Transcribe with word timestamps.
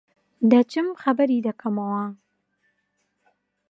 دەچم 0.51 0.87
خەبەری 1.01 1.43
دەکەمەوە. 1.47 2.03